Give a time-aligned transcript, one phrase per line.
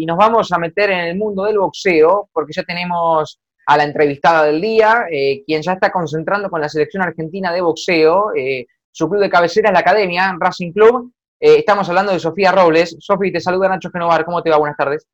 [0.00, 3.82] y nos vamos a meter en el mundo del boxeo, porque ya tenemos a la
[3.82, 8.32] entrevistada del día, eh, quien ya está concentrando con la selección argentina de boxeo.
[8.36, 11.12] Eh, su club de cabecera es la Academia, Racing Club.
[11.40, 12.96] Eh, estamos hablando de Sofía Robles.
[13.00, 14.24] Sofi, te saluda Nacho Genovar.
[14.24, 14.56] ¿Cómo te va?
[14.56, 15.04] Buenas tardes.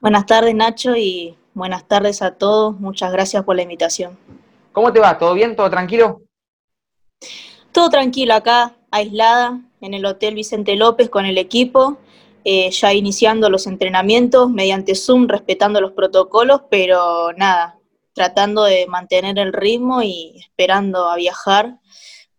[0.00, 2.78] Buenas tardes, Nacho, y buenas tardes a todos.
[2.78, 4.16] Muchas gracias por la invitación.
[4.70, 5.18] ¿Cómo te va?
[5.18, 5.56] ¿Todo bien?
[5.56, 6.22] ¿Todo tranquilo?
[7.72, 11.98] Todo tranquilo acá, aislada, en el Hotel Vicente López con el equipo,
[12.50, 17.78] eh, ya iniciando los entrenamientos mediante Zoom, respetando los protocolos, pero nada,
[18.14, 21.74] tratando de mantener el ritmo y esperando a viajar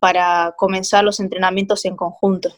[0.00, 2.52] para comenzar los entrenamientos en conjunto.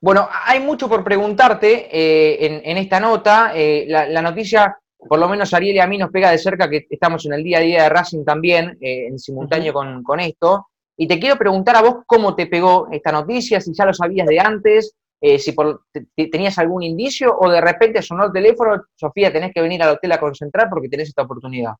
[0.00, 3.50] Bueno, hay mucho por preguntarte eh, en, esta nota.
[3.56, 6.86] Eh, la, noticia, por lo menos Ariel y a mí nos pega de cerca que
[6.88, 10.68] estamos en el día a día de Racing también, en simultáneo con, con, esto.
[10.96, 14.28] Y te quiero preguntar a vos cómo te pegó esta noticia, si ya lo sabías
[14.28, 14.94] de antes,
[15.26, 15.54] eh, si
[16.30, 20.12] tenías algún indicio o de repente sonó el teléfono, Sofía, tenés que venir al hotel
[20.12, 21.72] a concentrar porque tenés esta oportunidad.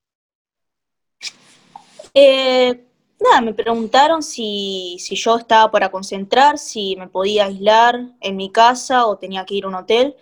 [2.14, 2.86] Eh,
[3.20, 8.50] nada, me preguntaron si, si, yo estaba para concentrar, si me podía aislar en mi
[8.50, 10.16] casa o tenía que ir a un hotel.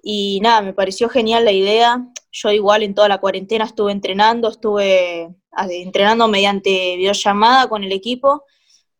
[0.00, 2.06] Y nada, me pareció genial la idea.
[2.30, 5.34] Yo igual en toda la cuarentena estuve entrenando, estuve
[5.68, 8.44] entrenando mediante videollamada con el equipo,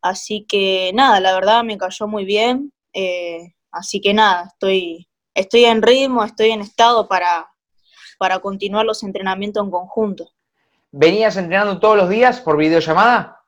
[0.01, 5.65] así que nada, la verdad me cayó muy bien, eh, así que nada, estoy, estoy
[5.65, 7.49] en ritmo, estoy en estado para,
[8.17, 10.29] para continuar los entrenamientos en conjunto.
[10.91, 13.41] ¿Venías entrenando todos los días por videollamada?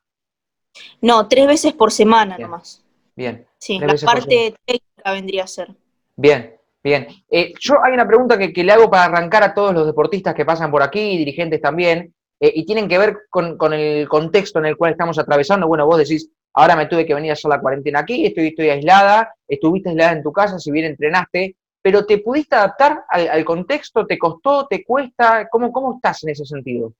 [1.00, 2.84] No, tres veces por semana nomás.
[3.14, 3.46] Bien.
[3.58, 5.74] Sí, la parte técnica vendría a ser.
[6.16, 7.06] Bien, bien.
[7.30, 10.34] Eh, yo hay una pregunta que, que, le hago para arrancar a todos los deportistas
[10.34, 14.66] que pasan por aquí, dirigentes también, eh, y tienen que ver con, el contexto en
[14.66, 15.66] el cual estamos atravesando.
[15.66, 18.70] Bueno, vos decís, ahora me tuve que venir a hacer la cuarentena aquí, estoy, estoy
[18.70, 24.06] aislada, estuviste aislada en tu casa, si bien entrenaste, pero ¿te pudiste adaptar al, contexto?
[24.06, 24.66] ¿Te costó?
[24.66, 25.48] ¿Te cuesta?
[25.48, 26.92] ¿Cómo, cómo estás en ese sentido?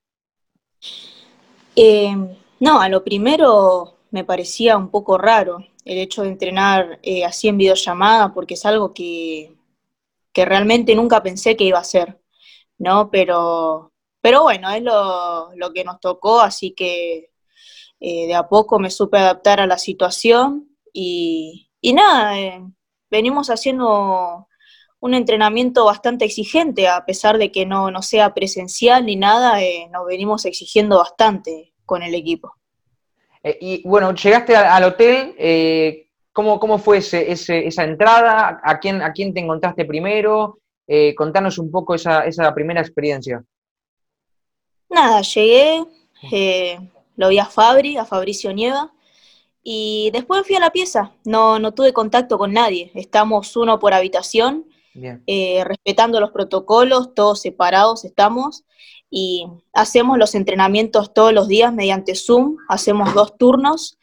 [1.74, 2.14] Eh,
[2.60, 7.48] no, a lo primero me parecía un poco raro el hecho de entrenar eh, así
[7.48, 9.56] en videollamada, porque es algo que,
[10.32, 12.20] que realmente nunca pensé que iba a hacer,
[12.78, 13.10] ¿no?
[13.10, 13.90] Pero
[14.26, 17.30] pero bueno, es lo, que nos tocó, así que
[18.00, 22.62] eh, de a poco me supe adaptar a la situación y, nada, eh,
[23.10, 24.48] venimos haciendo
[25.00, 30.06] un entrenamiento bastante exigente, a pesar de que no, sea presencial ni nada, eh, nos
[30.06, 32.54] venimos exigiendo bastante con el equipo.
[33.60, 35.34] y bueno, llegaste al, hotel,
[36.32, 38.60] ¿cómo, ¿cómo, fue ese, esa entrada?
[38.62, 40.58] ¿A quién, ¿A quién te encontraste primero?
[41.16, 43.44] contanos un poco esa, esa primera experiencia.
[44.88, 45.84] Nada, llegué,
[46.32, 46.78] eh,
[47.16, 48.92] lo vi a Fabri, a Fabricio Nieva,
[49.62, 51.12] y después fui a la pieza.
[51.24, 52.92] No, no tuve contacto con nadie.
[52.94, 54.66] Estamos uno por habitación,
[55.26, 58.64] eh, respetando los protocolos, todos separados estamos,
[59.10, 63.98] y hacemos los entrenamientos todos los días mediante Zoom, hacemos dos turnos,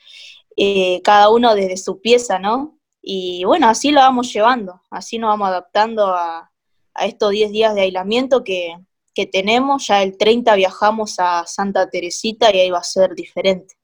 [0.56, 2.78] eh, cada uno desde su pieza, ¿no?
[3.02, 6.52] Y bueno, así lo vamos llevando, así nos vamos adaptando a,
[6.94, 8.78] a estos 10 días de aislamiento que,
[9.13, 13.75] que tenemos, ya el 30 viajamos a Santa Teresita y ahí va a ser diferente.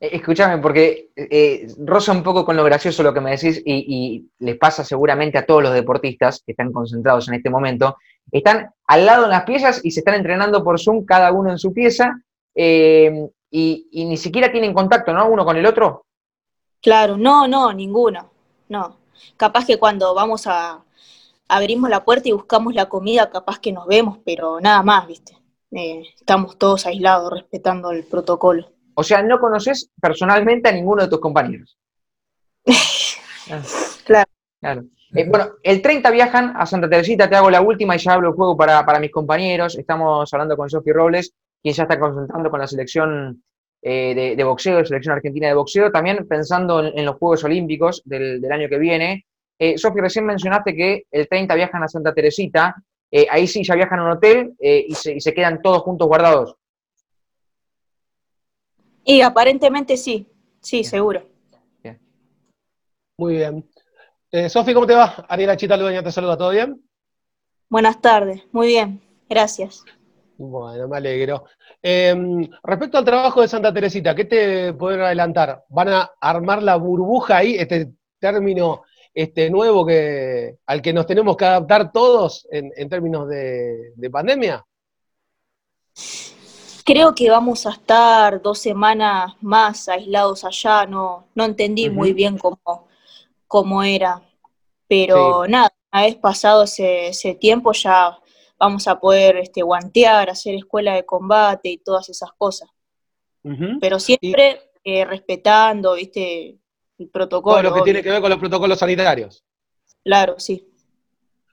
[0.00, 4.28] Eh, escúchame, porque eh, roza un poco con lo gracioso lo que me decís y,
[4.38, 7.96] les pasa seguramente a todos los deportistas que están concentrados en este momento.
[8.30, 11.58] Están al lado en las piezas y se están entrenando por Zoom, cada uno en
[11.58, 12.20] su pieza,
[12.54, 15.28] eh, y, y, ni siquiera tienen contacto, ¿no?
[15.28, 16.06] Uno con el otro.
[16.80, 18.30] Claro, no, no, ninguno,
[18.68, 18.98] no.
[19.36, 20.84] Capaz que cuando vamos a,
[21.48, 25.36] abrimos la puerta y buscamos la comida, capaz que nos vemos, pero nada más, ¿viste?
[25.72, 28.70] Eh, estamos todos aislados, respetando el protocolo.
[28.94, 31.76] O sea, no conoces personalmente a ninguno de tus compañeros.
[34.04, 34.84] claro.
[35.14, 38.28] Eh, bueno, el 30 viajan a Santa Teresita, te hago la última y ya hablo
[38.28, 39.76] el juego para, mis compañeros.
[39.76, 43.42] Estamos hablando con Sofi Robles, quien ya está concentrando con la selección
[43.82, 48.40] eh, de, boxeo, la selección argentina de boxeo, también pensando en, los Juegos Olímpicos del,
[48.40, 49.26] del año que viene.
[49.58, 52.74] Eh, Sofi, recién mencionaste que el 30 viajan a Santa Teresita,
[53.10, 56.56] eh, ahí sí ya viajan a un hotel eh, y, se, quedan todos juntos guardados.
[59.04, 60.26] Y aparentemente sí,
[60.60, 61.22] sí, seguro.
[63.16, 63.64] Muy bien.
[64.32, 65.24] Eh, Sofi, ¿cómo te va?
[65.28, 66.82] Ariela Chita Ludeña te saluda, ¿todo bien?
[67.68, 69.84] Buenas tardes, muy bien, gracias.
[70.36, 71.44] Bueno, me alegro.
[71.80, 75.64] Em, respecto al trabajo de Santa Teresita, ¿qué te pueden adelantar?
[75.68, 78.82] ¿Van a armar la burbuja ahí, este término
[79.14, 84.64] este, nuevo que, al que nos tenemos que adaptar todos en, términos de, pandemia?
[86.84, 92.36] Creo que vamos a estar dos semanas más aislados allá, no, no entendí muy bien
[92.36, 92.88] cómo,
[93.46, 94.20] cómo era,
[94.88, 98.18] pero nada, una vez pasado ese, tiempo ya
[98.58, 102.68] vamos a poder este, guantear, hacer escuela de combate y todas esas cosas.
[103.80, 106.58] Pero siempre eh, respetando, viste,
[106.98, 107.56] el protocolo.
[107.56, 109.44] Todo lo que tiene que ver con los protocolos sanitarios.
[110.02, 110.68] Claro, sí.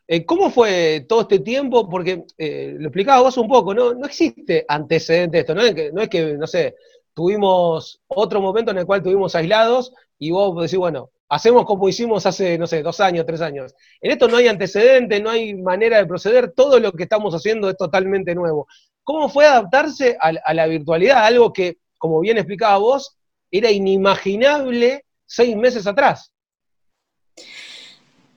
[0.07, 1.88] Eh, ¿Cómo fue todo este tiempo?
[1.88, 3.93] Porque eh, lo explicabas vos un poco, ¿no?
[3.93, 5.61] No existe antecedente de esto, ¿no?
[5.61, 6.75] Es que, no es que, no sé,
[7.13, 12.25] tuvimos otro momento en el cual tuvimos aislados y vos decís, bueno, hacemos como hicimos
[12.25, 13.73] hace, no sé, dos años, tres años.
[14.01, 17.69] En esto no hay antecedente, no hay manera de proceder, todo lo que estamos haciendo
[17.69, 18.67] es totalmente nuevo.
[19.03, 21.25] ¿Cómo fue adaptarse a, la virtualidad?
[21.25, 23.17] Algo que, como bien explicaba vos,
[23.49, 26.31] era inimaginable seis meses atrás.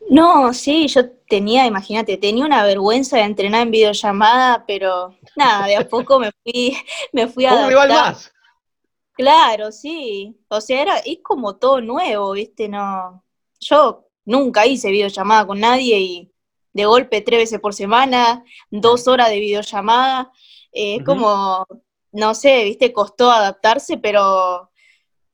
[0.09, 5.77] No, sí, yo tenía, imagínate, tenía una vergüenza de entrenar en videollamada, pero nada, de
[5.77, 6.77] a poco me fui,
[7.13, 7.55] me fui a.
[7.55, 8.31] Un más.
[9.15, 10.37] Claro, sí.
[10.49, 12.69] O sea, era, es como todo nuevo, ¿viste?
[12.69, 13.25] No.
[13.61, 16.33] Yo nunca hice videollamada con nadie y
[16.73, 20.33] de golpe tres veces por semana, dos horas de videollamada.
[20.73, 21.67] Es eh, como,
[22.13, 22.93] no sé, ¿viste?
[22.93, 24.71] Costó adaptarse, pero,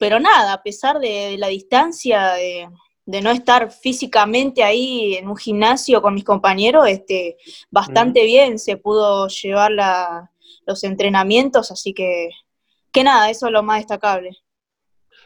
[0.00, 2.69] pero nada, a pesar de, la distancia, de,
[3.23, 7.37] no estar físicamente ahí en un gimnasio con mis compañeros, este,
[7.70, 10.31] bastante bien se pudo llevar la,
[10.64, 12.31] los entrenamientos, así que
[12.93, 14.37] que nada, eso es lo más destacable.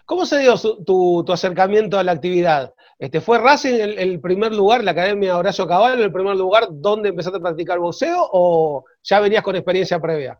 [0.07, 0.55] ¿Cómo se dio
[0.85, 2.75] tu, acercamiento a la actividad?
[2.99, 7.39] Este, ¿Fue Racing el, primer lugar, la Academia Horacio Caballo, el primer lugar donde empezaste
[7.39, 10.39] a practicar boxeo o ya venías con experiencia previa?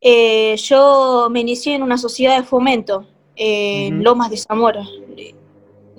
[0.00, 4.84] Eh, yo me inicié en una sociedad de fomento en Lomas de Zamora.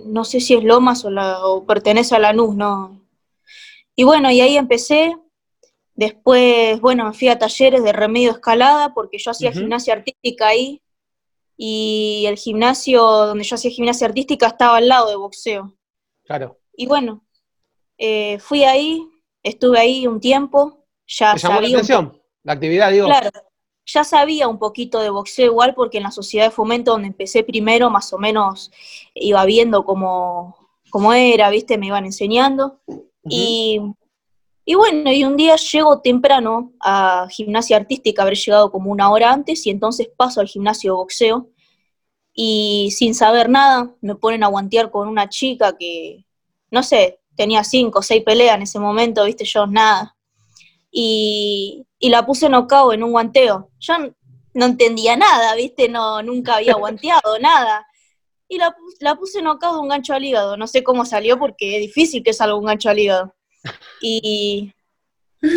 [0.06, 3.02] No sé si es Lomas o, pertenece a Lanús, no.
[3.96, 5.16] Y bueno, y ahí empecé,
[5.96, 10.82] Después, bueno, me fui a talleres de remedio escalada porque yo hacía gimnasia artística ahí
[11.56, 15.74] y el gimnasio donde yo hacía gimnasia artística estaba al lado de boxeo.
[16.26, 16.60] Claro.
[16.76, 17.26] Y bueno,
[17.98, 19.08] eh, fui ahí,
[19.42, 22.22] estuve ahí un tiempo, ya ¿Te llamó la atención?
[22.44, 23.08] La actividad, digo.
[23.08, 23.30] Claro,
[23.86, 27.44] ya sabía un poquito de boxeo igual porque en la sociedad de fomento donde empecé
[27.44, 28.72] primero más o menos
[29.14, 30.58] iba viendo cómo,
[30.90, 32.80] cómo era, viste, me iban enseñando.
[33.28, 33.80] Y
[34.68, 39.32] y bueno, y un día llego temprano a gimnasia artística, habré llegado como una hora
[39.32, 41.50] antes, y entonces paso al gimnasio de boxeo,
[42.34, 46.26] y sin saber nada, me ponen a guantear con una chica que,
[46.72, 50.18] no sé, tenía cinco o seis peleas en ese momento, viste, yo nada.
[50.92, 53.72] Y, y la puse nocao en un guanteo.
[53.80, 53.96] Yo
[54.54, 57.88] no entendía nada, viste, no, nunca había guanteado, nada.
[58.48, 60.56] Y la, la puse nocao de un gancho al hígado.
[60.56, 63.34] No sé cómo salió porque es difícil que salga un gancho al hígado.
[64.02, 64.72] Y,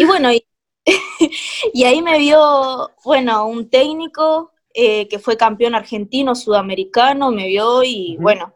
[0.06, 0.30] bueno,
[1.74, 7.82] y, ahí me vio, bueno, un técnico eh, que fue campeón argentino, sudamericano, me vio
[7.82, 8.54] y bueno,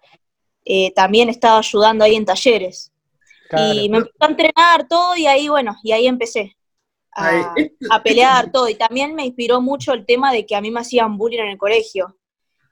[0.65, 2.91] eh, también estaba ayudando ahí en talleres.
[3.55, 6.57] Y me empezó a entrenar todo y ahí, bueno, y ahí empecé.
[7.15, 7.55] A,
[8.03, 8.69] pelear todo.
[8.69, 11.49] Y también me inspiró mucho el tema de que a mí me hacían bullying en
[11.49, 12.17] el colegio.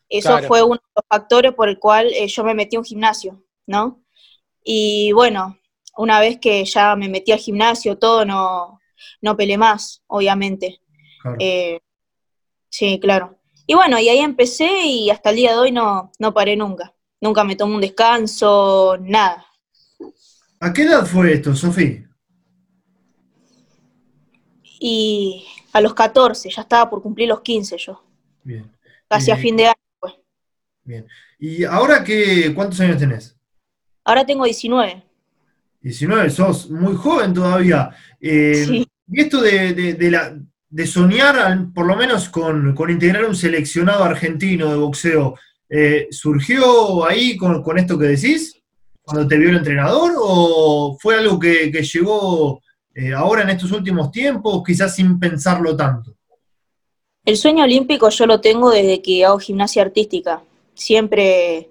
[0.09, 2.85] Eso fue uno de los factores por el cual eh, yo me metí a un
[2.85, 4.03] gimnasio, ¿no?
[4.65, 5.57] Y bueno,
[5.97, 8.81] una vez que ya me metí al gimnasio, todo, no,
[9.21, 10.81] no peleé más, obviamente.
[11.39, 11.81] Eh,
[12.69, 13.39] sí, claro.
[13.67, 16.93] Y bueno, y ahí empecé y hasta el día de hoy no, no paré nunca.
[17.21, 19.47] Nunca me tomo un descanso, nada.
[20.59, 22.10] ¿A qué edad fue esto, Sofía?
[24.83, 28.03] Y a los 14, ya estaba por cumplir los 15 yo.
[28.43, 28.69] Bien.
[29.09, 30.15] Casi a fin de año, pues.
[30.83, 31.07] Bien.
[31.39, 33.37] ¿Y ahora qué, cuántos años tenés?
[34.05, 35.05] Ahora tengo 19.
[35.83, 37.91] 19, sos muy joven todavía.
[38.21, 45.39] Eh, y esto de, soñar, por lo menos con, integrar un seleccionado argentino de boxeo,
[45.69, 48.57] eh, ¿surgió ahí con, esto que decís?
[49.03, 50.13] ¿Cuando te vio el entrenador?
[50.17, 52.61] ¿O fue algo que, llegó
[52.95, 56.15] eh, ahora en estos últimos tiempos, quizás sin pensarlo tanto?
[57.25, 60.43] El sueño olímpico yo lo tengo desde que hago gimnasia artística.
[60.75, 61.69] Siempre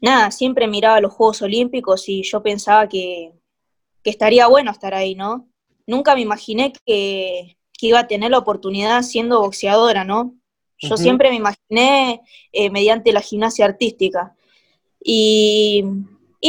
[0.00, 3.32] nada, siempre miraba los Juegos Olímpicos y yo pensaba que,
[4.04, 5.50] estaría bueno estar ahí, ¿no?
[5.86, 10.34] Nunca me imaginé que, iba a tener la oportunidad siendo boxeadora, ¿no?
[10.78, 14.34] Yo siempre me imaginé eh, mediante la gimnasia artística.
[15.04, 15.84] Y,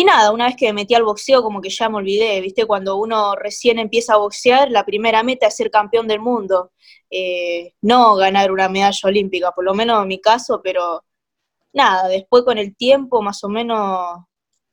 [0.05, 2.65] nada, una vez que me metí al boxeo, como que ya me olvidé, ¿viste?
[2.65, 6.71] Cuando uno recién empieza a boxear, la primera meta es ser campeón del mundo,
[7.09, 11.03] eh, no ganar una medalla olímpica, por lo menos en mi caso, pero
[11.73, 14.25] nada, después con el tiempo más o menos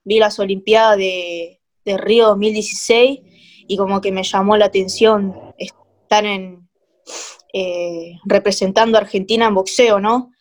[0.04, 3.20] vi las Olimpiadas de, Río 2016
[3.68, 6.68] y como que me llamó la atención estar en,
[7.52, 10.32] eh, representando a Argentina en boxeo, ¿no?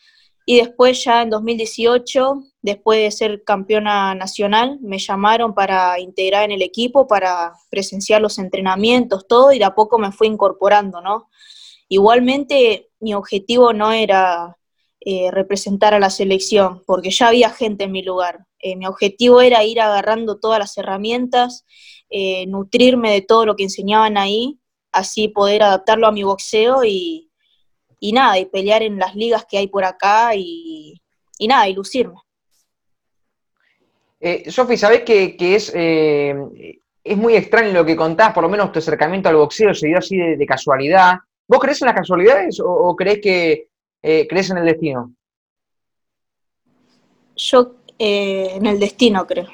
[0.47, 6.51] Y después ya en 2018, después de ser campeona nacional, me llamaron para integrar en
[6.51, 11.29] el equipo, para presenciar los entrenamientos, todo, y de a poco me fui incorporando, ¿no?
[11.89, 14.55] Igualmente, mi objetivo no era
[14.99, 18.45] eh, representar a la selección, porque ya había gente en mi lugar.
[18.59, 21.65] Eh, mi objetivo era ir agarrando todas las herramientas,
[22.09, 24.59] eh, nutrirme de todo lo que enseñaban ahí,
[24.91, 27.31] así poder adaptarlo a mi boxeo y,
[27.99, 30.99] y nada, y pelear en las ligas que hay por acá y,
[31.47, 32.15] nada, y lucirme.
[34.19, 36.35] Eh, Sofi, ¿sabés que, es, eh,
[37.03, 38.33] es muy extraño lo que contás?
[38.33, 41.15] Por lo menos tu acercamiento al boxeo se dio así de, casualidad.
[41.47, 43.67] ¿Vos crees en las casualidades o, crees que
[44.01, 45.13] eh, crees en el destino?
[47.35, 49.47] Yo eh, en el destino creo.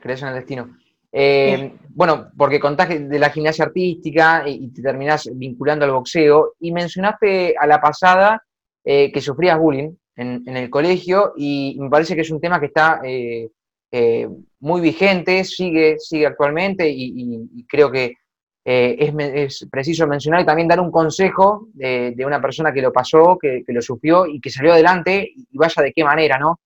[0.00, 0.83] ¿Crees en el destino?
[1.16, 6.72] Eh, bueno, porque contaste de la gimnasia artística y, te terminás vinculando al boxeo, y
[6.72, 8.42] mencionaste a la pasada
[8.82, 12.66] eh, que sufrías bullying en, el colegio, y me parece que es un tema que
[12.66, 13.48] está eh,
[14.58, 18.16] muy vigente, sigue, sigue actualmente, y, creo que
[18.64, 23.62] es, preciso mencionar y también dar un consejo de, una persona que lo pasó, que,
[23.64, 26.58] que, lo sufrió y que salió adelante, y vaya de qué manera, ¿no?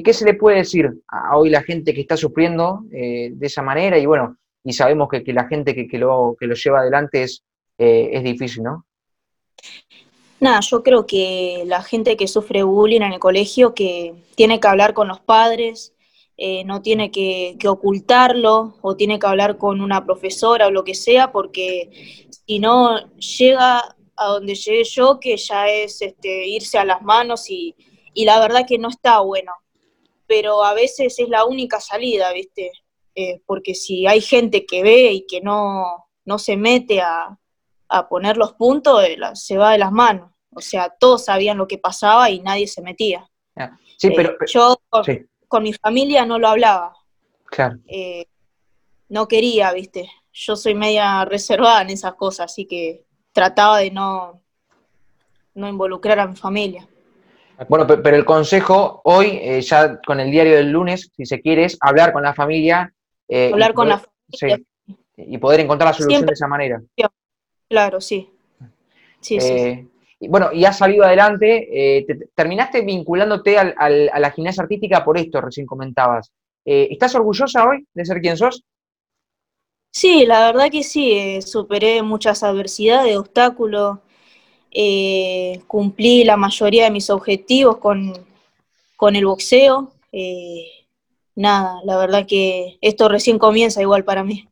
[0.00, 3.62] ¿Qué, se le puede decir a hoy la gente que está sufriendo eh, de esa
[3.62, 3.98] manera?
[3.98, 7.42] Y bueno, y sabemos que, la gente que, lo, que lo lleva adelante es,
[7.76, 8.86] eh, es difícil, ¿no?
[10.40, 14.68] Nada, yo creo que la gente que sufre bullying en el colegio, que tiene que
[14.68, 15.94] hablar con los padres,
[16.36, 20.94] eh, no tiene que, ocultarlo o tiene que hablar con una profesora o lo que
[20.94, 23.82] sea, porque si no llega
[24.16, 27.76] a donde llegué yo, que ya es este, irse a las manos y,
[28.14, 29.52] y la verdad que no está bueno
[30.32, 32.72] pero a veces es la única salida, ¿viste?
[33.14, 37.38] Eh, porque si hay gente que ve y que no, no se mete a,
[38.08, 40.30] poner los puntos, eh, se va de las manos.
[40.54, 43.28] O sea, todos sabían lo que pasaba y nadie se metía.
[43.98, 44.80] Sí, pero, eh, yo
[45.48, 46.96] con, mi familia no lo hablaba.
[47.44, 47.78] Claro.
[49.10, 50.10] no quería, ¿viste?
[50.32, 54.40] Yo soy media reservada en esas cosas, así que trataba de no,
[55.54, 56.88] no involucrar a mi familia.
[57.68, 61.64] Bueno, pero el consejo hoy, eh, ya con el diario del lunes, si se quiere,
[61.64, 62.92] es hablar con la familia.
[63.28, 64.64] Eh, hablar con la familia.
[65.16, 66.82] y poder encontrar la solución de esa manera.
[67.68, 68.30] Claro, sí.
[69.20, 69.52] Sí, sí.
[69.52, 69.88] Eh,
[70.20, 75.40] y bueno, y has salido adelante, terminaste vinculándote al, a la gimnasia artística por esto,
[75.40, 76.30] recién comentabas.
[76.64, 78.62] ¿Estás orgullosa hoy de ser quien sos?
[79.90, 83.98] Sí, la verdad que sí, superé muchas adversidades, obstáculos,
[84.72, 88.12] eh, cumplí la mayoría de mis objetivos con,
[89.14, 89.92] el boxeo.
[90.12, 90.66] Eh,
[91.34, 94.48] nada, la verdad que esto recién comienza igual para mí.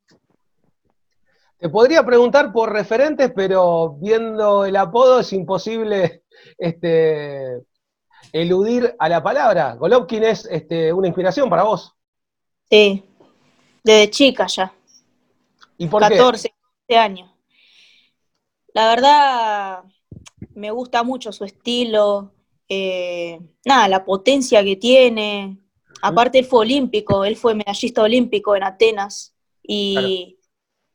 [1.59, 6.23] Te podría preguntar por referentes, pero viendo el apodo es imposible
[6.57, 7.63] este,
[8.33, 9.75] eludir a la palabra.
[9.75, 11.95] Golovkin es este, una inspiración para vos.
[12.71, 13.05] Sí,
[13.83, 14.73] desde chica ya.
[15.77, 16.53] ¿Y por 14,
[16.97, 17.31] años.
[18.73, 19.85] La verdad,
[20.55, 22.33] me gusta mucho su estilo,
[22.69, 25.59] eh, nada, la potencia que tiene.
[26.03, 30.39] Aparte, él fue olímpico, él fue medallista olímpico en Atenas y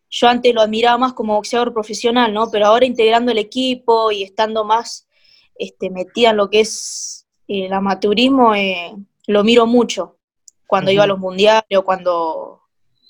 [0.10, 2.50] yo antes lo admiraba más como boxeador profesional, ¿no?
[2.50, 5.08] Pero ahora integrando el equipo y estando más
[5.56, 8.96] este, metida en lo que es el amateurismo, eh,
[9.28, 10.18] lo miro mucho.
[10.68, 12.62] Cuando iba a los mundiales o cuando,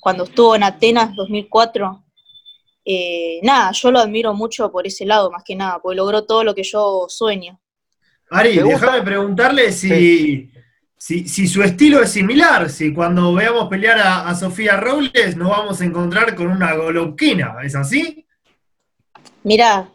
[0.01, 2.04] cuando estuvo en Atenas 2004,
[2.87, 6.43] eh, nada, yo lo admiro mucho por ese lado, más que nada, porque logró todo
[6.43, 7.59] lo que yo sueño.
[8.29, 10.51] Ari, déjame preguntarle si,
[10.95, 15.85] si, su estilo es similar, si cuando veamos pelear a, Sofía Robles nos vamos a
[15.85, 18.25] encontrar con una Golovkina, ¿es así?
[19.43, 19.89] Mirá,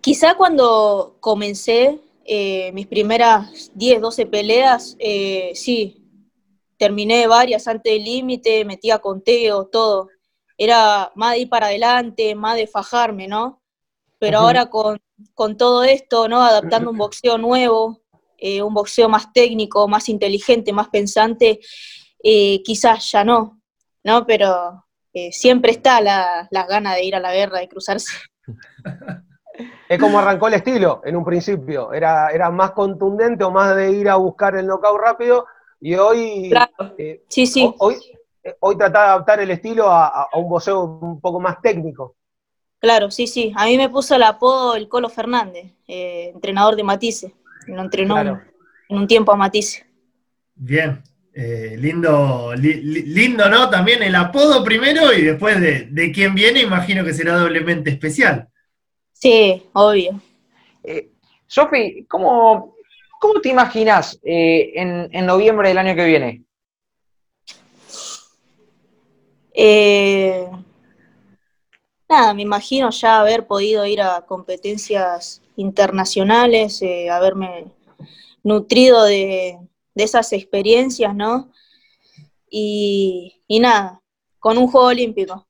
[0.00, 6.02] quizá cuando comencé eh, mis primeras 10, 12 peleas, eh, sí,
[6.76, 10.08] terminé varias antes del límite, metía conteo, todo
[10.64, 13.60] era más de ir para adelante, más de fajarme, ¿no?
[14.20, 15.00] Pero ahora con,
[15.58, 16.40] todo esto, ¿no?
[16.40, 18.02] Adaptando un boxeo nuevo,
[18.38, 21.58] eh, un boxeo más técnico, más inteligente, más pensante,
[22.22, 23.60] eh, quizás ya no,
[24.04, 24.24] ¿no?
[24.24, 28.12] Pero eh, siempre está la, la gana de ir a la guerra, de cruzarse.
[29.86, 33.92] Es como arrancó el estilo en un principio, era, era más contundente o más de
[33.92, 35.44] ir a buscar el knockout rápido
[35.78, 36.48] y hoy...
[36.48, 36.96] Claro.
[37.28, 37.74] sí, sí.
[37.78, 37.96] Hoy,
[38.60, 42.16] hoy trata de adaptar el estilo a, un boxeo un poco más técnico.
[42.78, 43.52] Claro, sí, sí.
[43.56, 47.32] A mí me puso el apodo el Colo Fernández, eh, entrenador de Matisse.
[47.66, 48.40] Lo entrenó en
[48.88, 49.86] un tiempo a Matisse.
[50.54, 51.02] Bien,
[51.34, 53.70] eh, lindo, lindo, ¿no?
[53.70, 58.48] También el apodo primero y después de, quién viene, imagino que será doblemente especial.
[59.12, 60.20] Sí, obvio.
[60.84, 61.08] Eh,
[61.46, 62.74] Sofi, ¿cómo,
[63.18, 66.42] ¿cómo te imaginas eh, en, noviembre del año que viene?
[69.54, 70.48] Eh,
[72.08, 77.72] nada, me imagino ya haber podido ir a competencias internacionales, eh, haberme
[78.42, 79.58] nutrido de,
[79.94, 81.52] esas experiencias, ¿no?
[82.50, 84.00] Y, nada,
[84.38, 85.46] con un juego olímpico.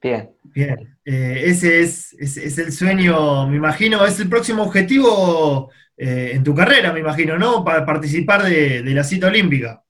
[0.00, 0.30] Bien.
[0.52, 6.54] Bien, eh, ese es, el sueño, me imagino, es el próximo objetivo eh, en tu
[6.54, 7.64] carrera, me imagino, ¿no?
[7.64, 9.84] Para participar de, la cita olímpica.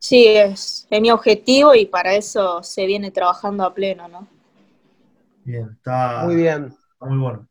[0.00, 4.26] Sí, es, es mi objetivo y para eso se viene trabajando a pleno, ¿no?
[5.44, 6.74] Bien, está muy bien.
[7.00, 7.46] muy bueno.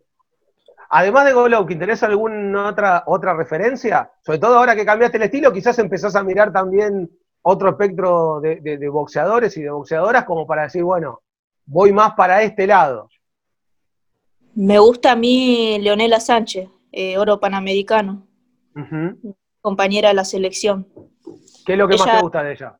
[0.90, 4.12] Además de Golovkin, ¿tenés alguna otra, otra referencia?
[4.26, 7.08] Sobre todo ahora que cambiaste el estilo, quizás empezás a mirar también
[7.44, 11.22] otro espectro de, boxeadores y de boxeadoras como para decir, bueno,
[11.68, 13.10] voy más para este lado.
[14.56, 18.26] Me gusta a mí Leonela Sánchez, eh, oro panamericano,
[19.62, 20.88] compañera de la selección.
[21.66, 22.80] ¿Qué es lo que más te gusta de ella?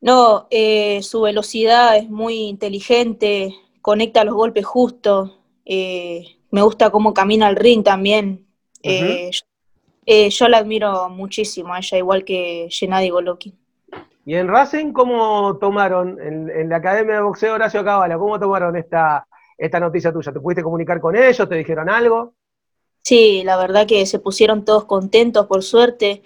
[0.00, 7.14] No, eh, su velocidad es muy inteligente, conecta los golpes justos, eh, me gusta cómo
[7.14, 8.46] camina el ring también.
[8.82, 9.30] Eh,
[10.06, 13.58] eh, yo la admiro muchísimo a ella, igual que Gennady Golovkin.
[14.26, 19.26] ¿Y en Racing cómo tomaron, en, la Academia de Boxeo Horacio Cabala, cómo tomaron esta,
[19.58, 20.32] esta noticia tuya?
[20.32, 21.48] ¿Te pudiste comunicar con ellos?
[21.48, 22.34] ¿Te dijeron algo?
[23.02, 26.22] Sí, la verdad que se pusieron todos contentos, por suerte.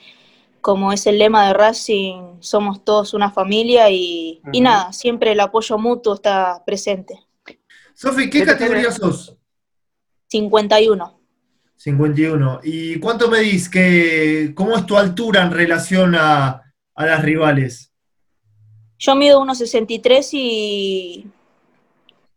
[0.69, 5.41] Como es el lema de Racing, somos todos una familia y, y nada, siempre el
[5.41, 7.19] apoyo mutuo está presente.
[7.95, 9.35] Sofi, ¿qué, categoría sos?
[10.27, 11.21] 51.
[11.75, 12.61] 51.
[12.65, 13.71] ¿Y cuánto medís?
[13.71, 17.91] Que, ¿Cómo es tu altura en relación a, las rivales?
[18.99, 21.27] Yo mido 1,63 y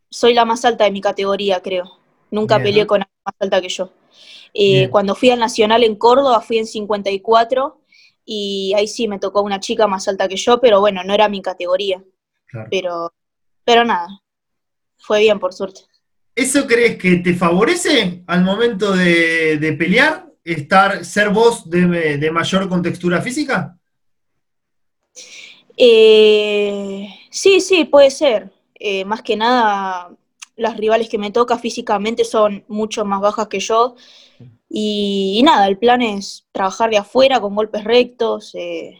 [0.10, 2.00] soy la más alta de mi categoría, creo.
[2.30, 3.92] Nunca peleé con alguien más alta que yo.
[4.54, 7.81] Eh, cuando fui al Nacional en Córdoba fui en 54
[8.26, 11.30] y ahí sí me tocó una chica más alta que yo, pero bueno, no era
[11.30, 12.04] mi categoría.
[12.70, 13.14] Pero,
[13.64, 14.08] pero nada,
[14.98, 15.82] fue bien, por suerte.
[16.36, 20.28] ¿Eso crees que te favorece al momento de, pelear?
[20.44, 23.78] Estar, ser vos de, mayor contextura física?
[25.78, 28.52] Eh, sí, sí, puede ser.
[28.76, 30.10] Eh, más que nada,
[30.56, 33.96] las rivales que me toca físicamente son mucho más bajas que yo.
[34.74, 38.56] Y, nada, el plan es trabajar de afuera con golpes rectos.
[38.56, 38.98] Eh,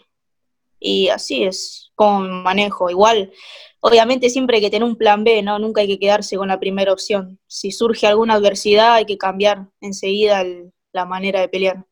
[0.80, 2.90] y así es como manejo.
[2.90, 3.32] Igual
[3.80, 5.60] obviamente siempre hay que tener un plan B, ¿no?
[5.60, 7.40] Nunca hay que quedarse con la primera opción.
[7.48, 10.44] Si surge alguna adversidad, hay que cambiar enseguida
[10.92, 11.86] la manera de pelear.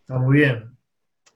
[0.00, 0.76] Está muy bien.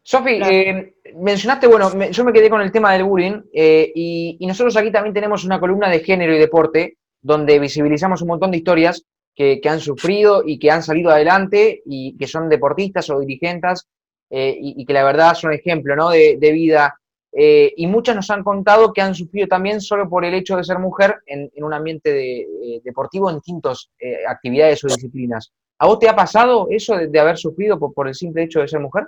[0.03, 4.77] Sofi, eh, mencionaste, bueno, yo me quedé con el tema del bullying eh, y, nosotros
[4.77, 9.05] aquí también tenemos una columna de género y deporte donde visibilizamos un montón de historias
[9.37, 13.87] que, han sufrido y que han salido adelante y que son deportistas o dirigentes
[14.31, 16.09] eh, y, que la verdad son ejemplo ¿no?
[16.09, 16.99] de, de vida
[17.33, 20.65] eh, y muchas nos han contado que han sufrido también solo por el hecho de
[20.65, 23.91] ser mujer en, un ambiente eh, deportivo en distintas
[24.27, 25.53] actividades o disciplinas.
[25.79, 28.81] ¿A vos te ha pasado eso de, haber sufrido por, el simple hecho de ser
[28.81, 29.05] mujer?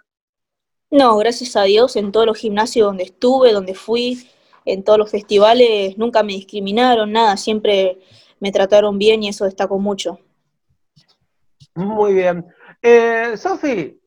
[0.90, 4.28] No, gracias a Dios, en todos los gimnasios donde estuve, donde fui,
[4.66, 7.98] en todos los festivales, nunca me discriminaron, nada, siempre
[8.40, 10.18] me trataron bien y eso destacó mucho.
[11.74, 12.46] Muy bien.
[13.36, 14.00] Sofi,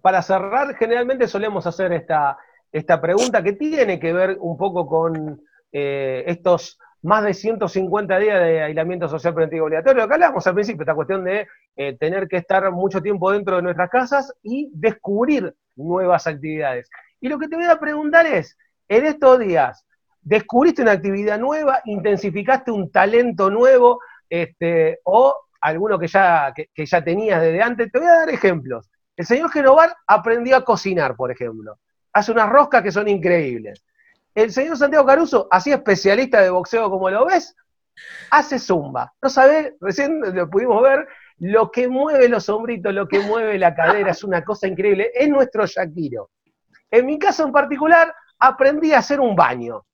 [0.00, 2.36] para cerrar, generalmente solemos hacer esta,
[2.72, 8.40] esta pregunta que tiene que ver un poco con eh, estos más de 150 días
[8.40, 10.04] de aislamiento social preventivo obligatorio.
[10.04, 13.62] Acá hablábamos al principio, esta cuestión de eh, tener que estar mucho tiempo dentro de
[13.62, 16.88] nuestras casas y descubrir nuevas actividades.
[17.20, 18.56] Y lo que te voy a preguntar es,
[18.88, 19.84] en estos días,
[20.22, 21.80] ¿descubriste una actividad nueva?
[21.84, 24.00] ¿Intensificaste un talento nuevo?
[24.28, 27.92] Este, ¿O alguno que ya, que, ya tenías desde antes?
[27.92, 28.88] Te voy a dar ejemplos.
[29.16, 31.78] El señor Genovar aprendió a cocinar, por ejemplo
[32.12, 33.84] hace unas roscas que son increíbles.
[34.34, 37.54] El señor Santiago Caruso, así especialista de boxeo como lo ves,
[38.30, 39.12] hace zumba.
[39.20, 41.06] No sabés, recién lo pudimos ver,
[41.38, 45.10] lo que mueve los hombritos, lo que mueve la cadera, es una cosa increíble.
[45.14, 46.30] Es nuestro Shakiro.
[46.90, 49.84] En mi caso en particular, aprendí a hacer un baño.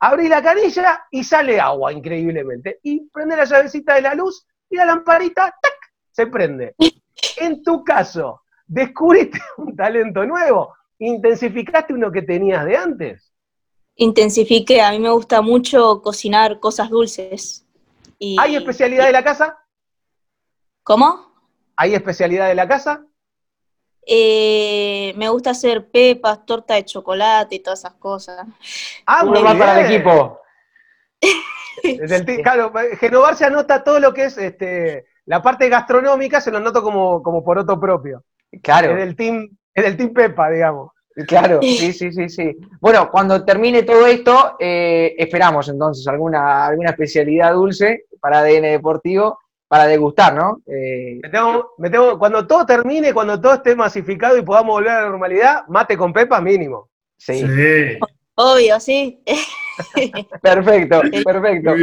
[0.00, 2.78] Abrí la canilla y sale agua, increíblemente.
[2.82, 5.74] Y prende la llavecita de la luz y la lamparita, ¡tac!
[6.12, 6.74] se prende.
[7.36, 10.74] En tu caso, ¿descubriste un talento nuevo?
[11.00, 13.32] ¿Intensificaste uno que tenías de antes?
[13.96, 17.66] Intensifiqué, a mí me gusta mucho cocinar cosas dulces.
[18.38, 19.58] ¿Hay especialidad de la casa?
[20.84, 21.32] ¿Cómo?
[21.76, 23.04] ¿Hay especialidad de la casa?
[24.10, 28.46] Eh, me gusta hacer pepas, torta de chocolate y todas esas cosas.
[29.04, 29.58] Ah, muy bien.
[29.58, 30.40] para el equipo.
[32.42, 36.82] claro, Genovar se anota todo lo que es este, la parte gastronómica se lo noto
[36.82, 38.24] como, como por otro propio.
[38.62, 38.92] Claro.
[38.92, 40.92] Es del team, es del team Pepa, digamos.
[41.26, 42.56] Claro, sí, sí, sí, sí.
[42.80, 49.38] Bueno, cuando termine todo esto, eh, esperamos entonces alguna, alguna especialidad dulce para ADN Deportivo
[49.68, 50.62] para degustar, ¿no?
[50.66, 54.90] Eh, me tengo, me tengo, cuando todo termine, cuando todo esté masificado y podamos volver
[54.90, 56.88] a la normalidad, mate con Pepa mínimo.
[57.18, 57.44] Sí.
[58.34, 59.22] Obvio, sí.
[60.42, 61.74] perfecto, perfecto.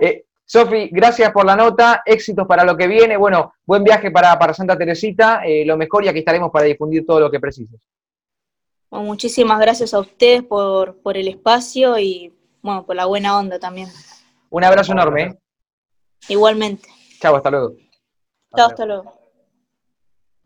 [0.00, 3.16] Eh, Sofi, gracias por la nota, éxitos para lo que viene.
[3.16, 7.06] Bueno, buen viaje para, para Santa Teresita, eh, lo mejor y aquí estaremos para difundir
[7.06, 7.80] todo lo que precises.
[8.90, 13.88] muchísimas gracias a ustedes por, por el espacio y bueno, por la buena onda también.
[14.50, 15.22] Un abrazo enorme.
[15.22, 15.38] ¿eh?
[16.28, 16.99] Igualmente.
[17.20, 17.74] Chao, hasta luego.
[18.56, 19.14] Chao, hasta luego.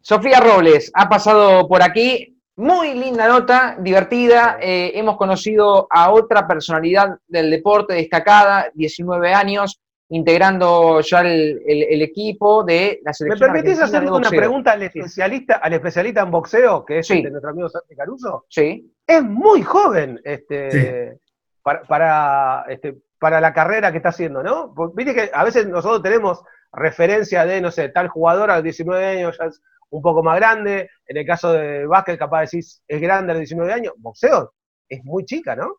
[0.00, 2.30] Sofía Robles ha pasado por aquí.
[2.56, 4.58] Muy linda nota, divertida.
[4.60, 12.62] Eh, hemos conocido a otra personalidad del deporte destacada, 19 años, integrando ya el, equipo
[12.62, 13.50] de la selección.
[13.50, 17.50] ¿Me permitís hacerle una pregunta al especialista, al especialista en boxeo, que es este, nuestro
[17.50, 18.44] amigo Santi Caruso?
[18.48, 18.92] Sí.
[19.06, 21.18] Es muy joven este,
[21.62, 24.74] para, este, para la carrera que está haciendo, ¿no?
[24.94, 26.42] Viste que a veces nosotros tenemos
[26.76, 29.60] referencia de, no sé, tal jugador a los 19 años ya es
[29.90, 30.90] un poco más grande.
[31.06, 33.94] En el caso de básquet, capaz de decir, es grande a los 19 años.
[33.98, 34.54] Boxeo
[34.88, 35.76] es muy chica, ¿no?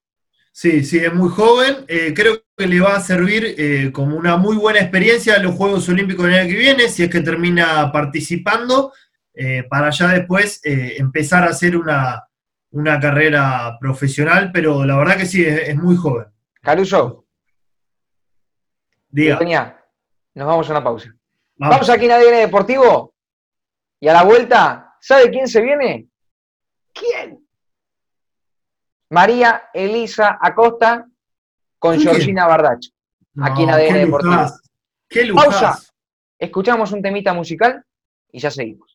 [0.57, 1.83] Sí, sí, es muy joven.
[1.89, 5.53] Eh, creo que le va a servir eh, como una muy buena experiencia a los
[5.53, 8.93] Juegos Olímpicos del año que viene, si es que termina participando,
[9.33, 12.23] eh, para ya después empezar a hacer una,
[13.01, 16.27] carrera profesional, pero la verdad que sí, es, muy joven.
[16.61, 17.25] Caruso.
[19.09, 19.74] Diga.
[20.35, 21.09] Nos vamos a una pausa.
[21.57, 23.13] Vamos, aquí en ADN Deportivo
[23.99, 26.07] y a la vuelta, ¿sabe quién se viene?
[26.93, 27.47] ¿Quién?
[29.09, 31.07] María Elisa Acosta
[31.79, 32.85] con Georgina Bardach.
[33.41, 34.45] aquí en ADN Deportivo.
[35.07, 35.79] Qué Pausa.
[36.37, 37.83] Escuchamos un temita musical
[38.31, 38.94] y ya seguimos.